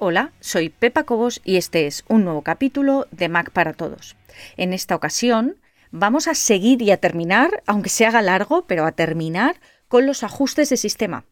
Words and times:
Hola, 0.00 0.30
soy 0.38 0.68
Pepa 0.68 1.02
Cobos 1.02 1.40
y 1.44 1.56
este 1.56 1.88
es 1.88 2.04
un 2.06 2.22
nuevo 2.22 2.42
capítulo 2.42 3.08
de 3.10 3.28
Mac 3.28 3.50
para 3.50 3.72
Todos. 3.72 4.14
En 4.56 4.72
esta 4.72 4.94
ocasión 4.94 5.56
vamos 5.90 6.28
a 6.28 6.36
seguir 6.36 6.82
y 6.82 6.92
a 6.92 6.98
terminar, 6.98 7.64
aunque 7.66 7.88
se 7.88 8.06
haga 8.06 8.22
largo, 8.22 8.64
pero 8.68 8.86
a 8.86 8.92
terminar 8.92 9.56
con 9.88 10.06
los 10.06 10.22
ajustes 10.22 10.68
de 10.68 10.76
sistema. 10.76 11.24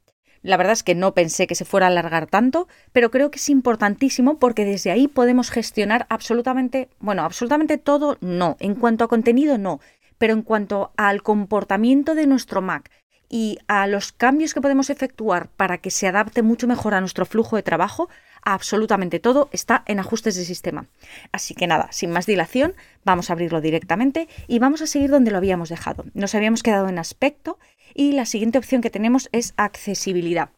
La 0.42 0.56
verdad 0.56 0.72
es 0.72 0.82
que 0.82 0.96
no 0.96 1.14
pensé 1.14 1.46
que 1.46 1.54
se 1.54 1.64
fuera 1.64 1.86
a 1.86 1.90
alargar 1.90 2.26
tanto, 2.26 2.66
pero 2.90 3.12
creo 3.12 3.30
que 3.30 3.38
es 3.38 3.48
importantísimo 3.50 4.40
porque 4.40 4.64
desde 4.64 4.90
ahí 4.90 5.06
podemos 5.06 5.50
gestionar 5.50 6.06
absolutamente, 6.08 6.88
bueno, 6.98 7.22
absolutamente 7.22 7.78
todo, 7.78 8.18
no. 8.20 8.56
En 8.58 8.74
cuanto 8.74 9.04
a 9.04 9.08
contenido, 9.08 9.58
no. 9.58 9.78
Pero 10.18 10.32
en 10.32 10.42
cuanto 10.42 10.90
al 10.96 11.22
comportamiento 11.22 12.16
de 12.16 12.26
nuestro 12.26 12.62
Mac 12.62 12.90
y 13.28 13.58
a 13.68 13.86
los 13.86 14.12
cambios 14.12 14.54
que 14.54 14.60
podemos 14.60 14.90
efectuar 14.90 15.48
para 15.56 15.78
que 15.78 15.90
se 15.90 16.06
adapte 16.06 16.42
mucho 16.42 16.66
mejor 16.66 16.94
a 16.94 17.00
nuestro 17.00 17.26
flujo 17.26 17.56
de 17.56 17.62
trabajo, 17.62 18.08
absolutamente 18.46 19.18
todo 19.18 19.50
está 19.52 19.82
en 19.86 19.98
ajustes 19.98 20.36
de 20.36 20.44
sistema. 20.44 20.86
Así 21.32 21.54
que 21.54 21.66
nada, 21.66 21.88
sin 21.90 22.10
más 22.10 22.26
dilación, 22.26 22.74
vamos 23.04 23.28
a 23.28 23.32
abrirlo 23.32 23.60
directamente 23.60 24.28
y 24.46 24.60
vamos 24.60 24.80
a 24.82 24.86
seguir 24.86 25.10
donde 25.10 25.32
lo 25.32 25.38
habíamos 25.38 25.68
dejado. 25.68 26.04
Nos 26.14 26.34
habíamos 26.34 26.62
quedado 26.62 26.88
en 26.88 26.98
aspecto 26.98 27.58
y 27.92 28.12
la 28.12 28.24
siguiente 28.24 28.56
opción 28.56 28.82
que 28.82 28.90
tenemos 28.90 29.28
es 29.32 29.52
accesibilidad. 29.56 30.50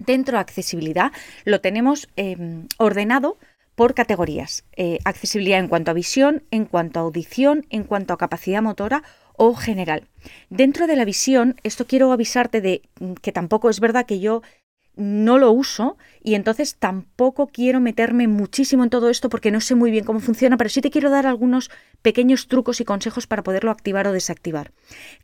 Dentro 0.00 0.36
de 0.36 0.40
accesibilidad 0.40 1.12
lo 1.44 1.60
tenemos 1.60 2.08
em, 2.16 2.66
ordenado 2.78 3.38
por 3.76 3.94
categorías. 3.94 4.64
Eh, 4.76 4.98
accesibilidad 5.04 5.60
en 5.60 5.68
cuanto 5.68 5.92
a 5.92 5.94
visión, 5.94 6.42
en 6.50 6.64
cuanto 6.64 6.98
a 6.98 7.02
audición, 7.02 7.64
en 7.70 7.84
cuanto 7.84 8.12
a 8.12 8.18
capacidad 8.18 8.60
motora 8.60 9.04
o 9.36 9.54
general. 9.54 10.08
Dentro 10.48 10.88
de 10.88 10.96
la 10.96 11.04
visión, 11.04 11.60
esto 11.62 11.86
quiero 11.86 12.10
avisarte 12.10 12.60
de 12.60 12.82
que 13.22 13.30
tampoco 13.30 13.70
es 13.70 13.78
verdad 13.78 14.04
que 14.04 14.18
yo 14.18 14.42
no 15.00 15.38
lo 15.38 15.50
uso 15.50 15.96
y 16.22 16.34
entonces 16.34 16.76
tampoco 16.78 17.46
quiero 17.46 17.80
meterme 17.80 18.28
muchísimo 18.28 18.84
en 18.84 18.90
todo 18.90 19.08
esto 19.08 19.30
porque 19.30 19.50
no 19.50 19.60
sé 19.60 19.74
muy 19.74 19.90
bien 19.90 20.04
cómo 20.04 20.20
funciona, 20.20 20.56
pero 20.56 20.68
sí 20.68 20.80
te 20.80 20.90
quiero 20.90 21.10
dar 21.10 21.26
algunos 21.26 21.70
pequeños 22.02 22.46
trucos 22.48 22.80
y 22.80 22.84
consejos 22.84 23.26
para 23.26 23.42
poderlo 23.42 23.70
activar 23.70 24.06
o 24.06 24.12
desactivar. 24.12 24.72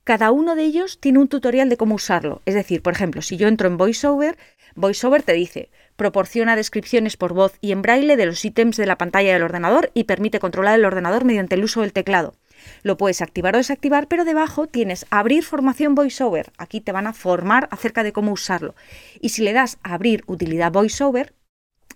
Cada 0.05 0.31
uno 0.31 0.57
de 0.57 0.65
ellos 0.65 0.99
tiene 0.99 1.19
un 1.19 1.29
tutorial 1.29 1.69
de 1.69 1.77
cómo 1.77 1.95
usarlo. 1.95 2.41
Es 2.47 2.55
decir, 2.55 2.83
por 2.83 2.95
ejemplo, 2.95 3.21
si 3.21 3.37
yo 3.37 3.49
entro 3.49 3.69
en 3.69 3.77
VoiceOver, 3.77 4.39
VoiceOver 4.75 5.23
te 5.23 5.35
dice, 5.35 5.71
proporciona 5.97 6.57
descripciones 6.57 7.17
por 7.17 7.35
voz 7.35 7.55
y 7.61 7.73
en 7.73 7.83
braille 7.83 8.17
de 8.17 8.27
los 8.27 8.45
ítems 8.45 8.77
de 8.77 8.87
la 8.87 8.99
pantalla 8.99 9.33
del 9.33 9.43
ordenador 9.43 9.91
y 9.95 10.05
permite 10.05 10.41
controlar 10.41 10.79
el 10.79 10.85
ordenador 10.85 11.25
mediante 11.25 11.55
el 11.55 11.65
uso 11.65 11.83
del 11.83 11.93
teclado. 11.93 12.35
Lo 12.83 12.97
puedes 12.97 13.23
activar 13.23 13.55
o 13.55 13.59
desactivar, 13.59 14.09
pero 14.09 14.25
debajo 14.25 14.67
tienes 14.67 15.07
abrir 15.11 15.45
formación 15.45 15.95
VoiceOver. 15.95 16.53
Aquí 16.59 16.81
te 16.81 16.93
van 16.93 17.07
a 17.07 17.12
formar 17.12 17.69
acerca 17.71 18.03
de 18.03 18.12
cómo 18.12 18.33
usarlo. 18.33 18.75
Y 19.21 19.31
si 19.31 19.43
le 19.43 19.53
das 19.53 19.79
a 19.83 19.95
abrir 19.95 20.23
utilidad 20.27 20.73
VoiceOver, 20.73 21.34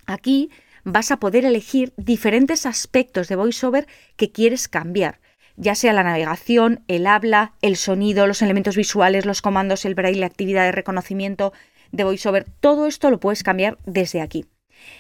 aquí 0.07 0.51
vas 0.85 1.11
a 1.11 1.19
poder 1.19 1.45
elegir 1.45 1.93
diferentes 1.97 2.67
aspectos 2.67 3.29
de 3.29 3.37
VoiceOver 3.37 3.87
que 4.17 4.33
quieres 4.33 4.69
cambiar 4.69 5.21
ya 5.61 5.75
sea 5.75 5.93
la 5.93 6.03
navegación, 6.03 6.83
el 6.89 7.07
habla, 7.07 7.53
el 7.61 7.77
sonido, 7.77 8.27
los 8.27 8.41
elementos 8.41 8.77
visuales, 8.77 9.27
los 9.27 9.43
comandos, 9.43 9.85
el 9.85 9.95
braille, 9.95 10.21
la 10.21 10.27
actividad 10.27 10.65
de 10.65 10.73
reconocimiento 10.73 11.53
de 11.93 12.05
VoiceOver, 12.05 12.47
todo 12.61 12.87
esto 12.87 13.11
lo 13.11 13.21
puedes 13.21 13.43
cambiar 13.43 13.77
desde 13.85 14.23
aquí. 14.23 14.47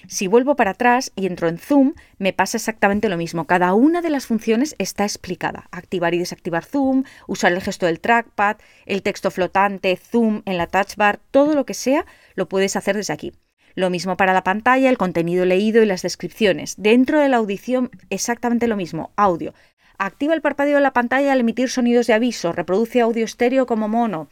Si 0.07 0.27
vuelvo 0.27 0.57
para 0.57 0.73
atrás 0.73 1.13
y 1.17 1.27
entro 1.27 1.49
en 1.49 1.59
Zoom, 1.59 1.95
me 2.19 2.33
pasa 2.33 2.57
exactamente 2.57 3.09
lo 3.09 3.17
mismo. 3.17 3.47
Cada 3.47 3.75
una 3.75 4.03
de 4.03 4.11
las 4.11 4.27
funciones 4.27 4.75
está 4.79 5.05
explicada. 5.05 5.69
Activar 5.71 6.15
y 6.15 6.19
desactivar 6.19 6.65
Zoom, 6.65 7.05
usar 7.27 7.53
el 7.53 7.61
gesto 7.61 7.87
del 7.87 8.01
trackpad, 8.01 8.57
el 8.87 9.03
texto 9.03 9.31
flotante, 9.31 9.97
Zoom 9.97 10.43
en 10.45 10.57
la 10.57 10.67
touch 10.67 10.97
bar, 10.97 11.21
todo 11.31 11.55
lo 11.55 11.67
que 11.67 11.75
sea, 11.75 12.07
lo 12.35 12.49
puedes 12.49 12.77
hacer 12.77 12.97
desde 12.97 13.13
aquí. 13.13 13.33
Lo 13.75 13.91
mismo 13.91 14.17
para 14.17 14.33
la 14.33 14.45
pantalla, 14.45 14.91
el 14.91 14.99
contenido 14.99 15.45
leído 15.45 15.83
y 15.83 15.87
las 15.87 16.03
descripciones. 16.03 16.75
Dentro 16.77 17.21
de 17.21 17.29
la 17.29 17.37
audición, 17.37 17.91
exactamente 18.11 18.67
lo 18.67 18.77
mismo. 18.77 19.13
Audio. 19.17 19.55
Activa 19.99 20.35
el 20.35 20.41
parpadeo 20.41 20.77
de 20.77 20.83
la 20.83 20.93
pantalla 20.93 21.33
al 21.33 21.41
emitir 21.41 21.69
sonidos 21.69 22.07
de 22.07 22.15
aviso. 22.15 22.53
Reproduce 22.53 23.01
audio 23.01 23.25
estéreo 23.25 23.67
como 23.67 23.89
mono. 23.89 24.29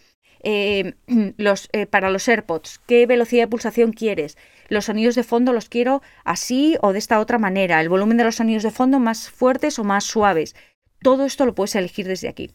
Eh, 0.51 0.95
los, 1.37 1.69
eh, 1.73 1.85
para 1.85 2.09
los 2.09 2.27
AirPods, 2.27 2.81
qué 2.87 3.05
velocidad 3.05 3.43
de 3.43 3.49
pulsación 3.49 3.93
quieres. 3.93 4.39
Los 4.69 4.87
sonidos 4.87 5.15
de 5.15 5.23
fondo 5.23 5.53
los 5.53 5.69
quiero 5.69 6.01
así 6.25 6.79
o 6.81 6.95
de 6.95 6.99
esta 6.99 7.21
otra 7.21 7.39
manera. 7.39 7.83
El 7.83 7.91
volumen 7.91 8.17
de 8.17 8.25
los 8.25 8.37
sonidos 8.37 8.63
de 8.63 8.71
fondo 8.71 8.99
más 8.99 9.29
fuertes 9.29 9.79
o 9.79 9.85
más 9.85 10.05
suaves. 10.05 10.57
Todo 11.03 11.27
esto 11.27 11.45
lo 11.45 11.55
puedes 11.55 11.75
elegir 11.75 12.09
desde 12.09 12.31
aquí. 12.31 12.55